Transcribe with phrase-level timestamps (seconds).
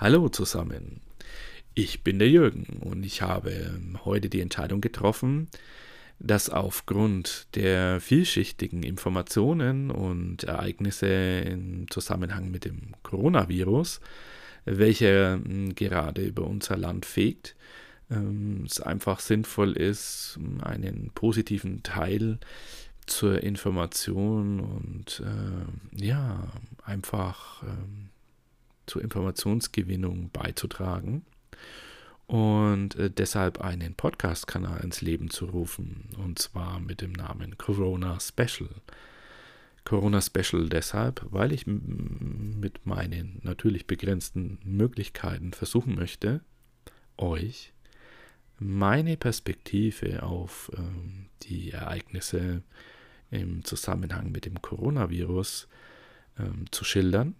[0.00, 1.02] Hallo zusammen.
[1.74, 5.48] Ich bin der Jürgen und ich habe heute die Entscheidung getroffen,
[6.18, 14.00] dass aufgrund der vielschichtigen Informationen und Ereignisse im Zusammenhang mit dem Coronavirus,
[14.64, 17.54] welcher hm, gerade über unser Land fegt,
[18.10, 22.38] ähm, es einfach sinnvoll ist, einen positiven Teil
[23.04, 26.50] zur Information und äh, ja,
[26.86, 27.66] einfach äh,
[28.90, 31.24] zur Informationsgewinnung beizutragen
[32.26, 38.18] und äh, deshalb einen Podcast-Kanal ins Leben zu rufen und zwar mit dem Namen Corona
[38.18, 38.68] Special.
[39.84, 46.40] Corona Special deshalb, weil ich mit meinen natürlich begrenzten Möglichkeiten versuchen möchte,
[47.16, 47.72] euch
[48.58, 52.62] meine Perspektive auf ähm, die Ereignisse
[53.30, 55.68] im Zusammenhang mit dem Coronavirus
[56.38, 57.34] ähm, zu schildern.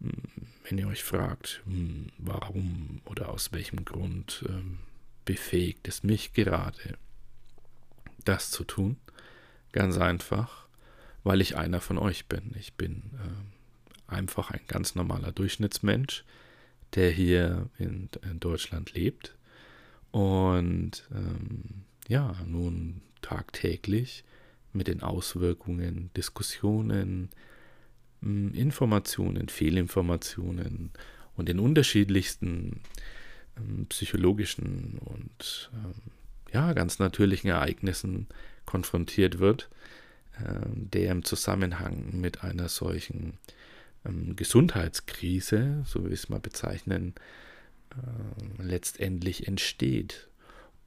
[0.00, 4.78] Wenn ihr euch fragt, hm, warum oder aus welchem Grund ähm,
[5.24, 6.96] befähigt es mich gerade,
[8.24, 8.96] das zu tun,
[9.72, 10.66] ganz einfach,
[11.24, 12.54] weil ich einer von euch bin.
[12.58, 16.24] Ich bin äh, einfach ein ganz normaler Durchschnittsmensch,
[16.94, 18.08] der hier in,
[18.40, 19.34] Deutschland lebt
[20.10, 24.24] und ähm, ja, nun tagtäglich
[24.72, 27.28] mit den Auswirkungen, Diskussionen, hm,
[28.20, 30.90] Informationen, Fehlinformationen
[31.36, 32.80] und den unterschiedlichsten
[33.56, 35.94] ähm, psychologischen und ähm,
[36.52, 38.26] ja, ganz natürlichen Ereignissen
[38.64, 39.70] konfrontiert wird,
[40.32, 43.38] äh, der im Zusammenhang mit einer solchen
[44.04, 47.14] ähm, Gesundheitskrise, so wie wir es mal bezeichnen,
[48.58, 50.28] letztendlich entsteht.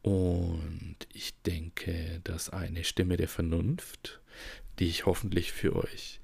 [0.04, 4.22] Und ich denke, dass eine Stimme der Vernunft,
[4.78, 6.22] die ich hoffentlich für euch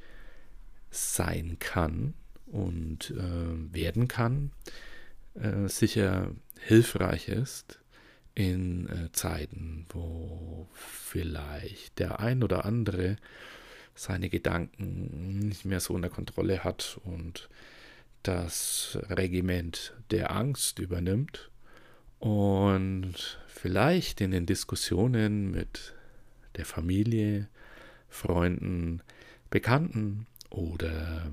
[0.89, 2.13] sein kann
[2.45, 4.51] und äh, werden kann,
[5.35, 7.79] äh, sicher hilfreich ist
[8.35, 13.17] in äh, Zeiten, wo vielleicht der ein oder andere
[13.95, 17.49] seine Gedanken nicht mehr so unter Kontrolle hat und
[18.23, 21.49] das Regiment der Angst übernimmt
[22.19, 25.95] und vielleicht in den Diskussionen mit
[26.55, 27.47] der Familie,
[28.09, 29.01] Freunden,
[29.49, 31.31] Bekannten oder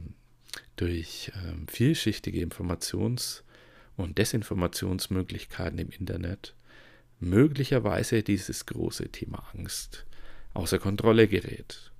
[0.76, 3.42] durch ähm, vielschichtige Informations-
[3.96, 6.54] und Desinformationsmöglichkeiten im Internet
[7.20, 10.06] möglicherweise dieses große Thema Angst
[10.52, 11.92] außer Kontrolle gerät.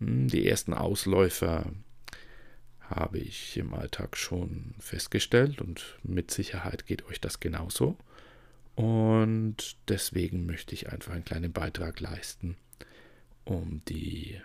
[0.00, 1.72] Hm, die ersten Ausläufer
[2.80, 7.96] habe ich im Alltag schon festgestellt und mit Sicherheit geht euch das genauso.
[8.74, 12.56] Und deswegen möchte ich einfach einen kleinen Beitrag leisten,
[13.44, 14.40] um die,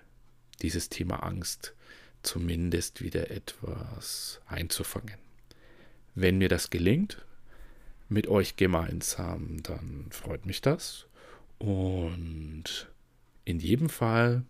[0.61, 1.75] dieses Thema Angst
[2.23, 5.17] zumindest wieder etwas einzufangen.
[6.15, 7.23] Wenn mir das gelingt,
[8.09, 11.07] mit euch gemeinsam, dann freut mich das.
[11.57, 12.89] Und
[13.45, 14.43] in jedem Fall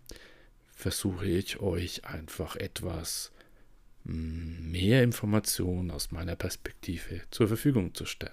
[0.72, 3.32] versuche ich euch einfach etwas
[4.04, 8.32] mehr Informationen aus meiner Perspektive zur Verfügung zu stellen.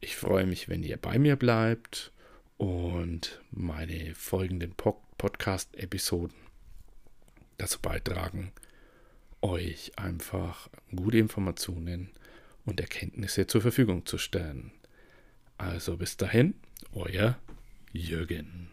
[0.00, 2.12] Ich freue mich, wenn ihr bei mir bleibt
[2.56, 6.47] und meine folgenden Podcast-Episoden
[7.58, 8.52] dazu beitragen,
[9.42, 12.10] euch einfach gute Informationen
[12.64, 14.72] und Erkenntnisse zur Verfügung zu stellen.
[15.58, 16.54] Also bis dahin,
[16.92, 17.38] euer
[17.92, 18.70] Jürgen.